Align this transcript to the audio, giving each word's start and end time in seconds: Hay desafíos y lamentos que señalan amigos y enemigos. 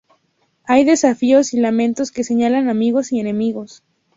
Hay 0.63 0.83
desafíos 0.83 1.53
y 1.53 1.59
lamentos 1.59 2.11
que 2.11 2.23
señalan 2.23 2.69
amigos 2.69 3.11
y 3.11 3.19
enemigos. 3.19 3.83